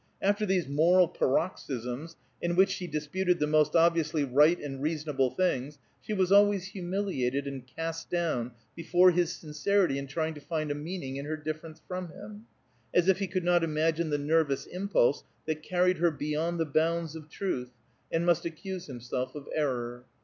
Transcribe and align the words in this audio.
After 0.19 0.47
these 0.47 0.67
moral 0.67 1.07
paroxysms, 1.07 2.15
in 2.41 2.55
which 2.55 2.71
she 2.71 2.87
disputed 2.87 3.37
the 3.37 3.45
most 3.45 3.75
obviously 3.75 4.23
right 4.23 4.59
and 4.59 4.81
reasonable 4.81 5.29
things, 5.29 5.77
she 6.01 6.11
was 6.11 6.31
always 6.31 6.69
humiliated 6.69 7.45
and 7.45 7.67
cast 7.67 8.09
down 8.09 8.53
before 8.75 9.11
his 9.11 9.31
sincerity 9.31 9.99
in 9.99 10.07
trying 10.07 10.33
to 10.33 10.41
find 10.41 10.71
a 10.71 10.73
meaning 10.73 11.17
in 11.17 11.25
her 11.25 11.37
difference 11.37 11.81
from 11.87 12.07
him, 12.09 12.47
as 12.91 13.07
if 13.09 13.19
he 13.19 13.27
could 13.27 13.43
not 13.43 13.63
imagine 13.63 14.09
the 14.09 14.17
nervous 14.17 14.65
impulse 14.65 15.23
that 15.45 15.61
carried 15.61 15.97
her 15.99 16.09
beyond 16.09 16.59
the 16.59 16.65
bounds 16.65 17.15
of 17.15 17.29
truth, 17.29 17.69
and 18.11 18.25
must 18.25 18.43
accuse 18.43 18.87
himself 18.87 19.35
of 19.35 19.47
error. 19.53 20.03